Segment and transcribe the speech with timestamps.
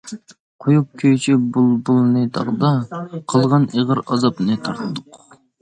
[0.63, 2.71] قۇيۇپ كۈيچى بۇلبۇلنى داغدا،
[3.35, 5.25] قىلغان ئېغىر ئازابنى تارتۇق.